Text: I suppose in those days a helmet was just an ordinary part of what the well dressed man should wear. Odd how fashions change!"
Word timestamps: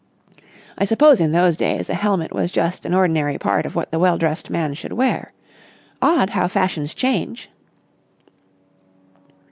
I 0.79 0.85
suppose 0.85 1.19
in 1.19 1.31
those 1.31 1.55
days 1.55 1.87
a 1.87 1.93
helmet 1.93 2.33
was 2.33 2.51
just 2.51 2.87
an 2.87 2.93
ordinary 2.95 3.37
part 3.37 3.67
of 3.67 3.75
what 3.75 3.91
the 3.91 3.99
well 3.99 4.17
dressed 4.17 4.49
man 4.49 4.73
should 4.73 4.93
wear. 4.93 5.31
Odd 6.01 6.31
how 6.31 6.47
fashions 6.47 6.95
change!" 6.95 7.51